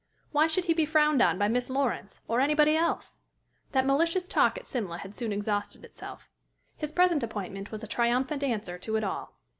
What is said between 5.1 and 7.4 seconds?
soon exhausted itself. His present